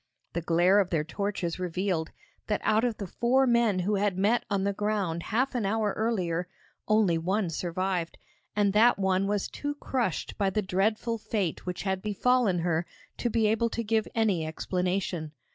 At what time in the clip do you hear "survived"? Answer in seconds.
7.51-8.17